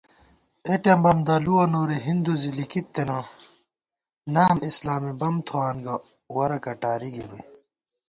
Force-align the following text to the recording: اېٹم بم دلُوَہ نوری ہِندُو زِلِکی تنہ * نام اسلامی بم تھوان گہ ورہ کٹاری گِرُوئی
اېٹم 0.67 0.99
بم 1.03 1.17
دلُوَہ 1.27 1.65
نوری 1.71 1.97
ہِندُو 2.05 2.33
زِلِکی 2.41 2.81
تنہ 2.93 3.19
* 3.77 4.33
نام 4.33 4.57
اسلامی 4.69 5.13
بم 5.19 5.35
تھوان 5.47 5.75
گہ 5.85 5.95
ورہ 6.35 6.57
کٹاری 6.65 7.09
گِرُوئی 7.15 7.43